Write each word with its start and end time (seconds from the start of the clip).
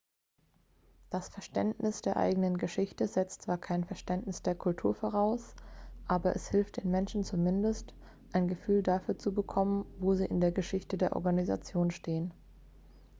das 1.11 1.29
verständnis 1.29 2.01
der 2.01 2.17
eigenen 2.17 2.57
geschichte 2.57 3.07
setzt 3.07 3.43
zwar 3.43 3.59
kein 3.59 3.83
verständnis 3.83 4.41
der 4.41 4.55
kultur 4.55 4.95
voraus 4.95 5.53
aber 6.07 6.35
es 6.35 6.47
hilft 6.47 6.77
den 6.77 6.89
menschen 6.89 7.23
zumindest 7.23 7.93
ein 8.33 8.47
gefühl 8.47 8.81
dafür 8.81 9.19
zu 9.19 9.31
bekommen 9.31 9.85
wo 9.99 10.15
sie 10.15 10.25
in 10.25 10.41
der 10.41 10.51
geschichte 10.53 10.97
der 10.97 11.15
organisation 11.15 11.91
stehen 11.91 12.33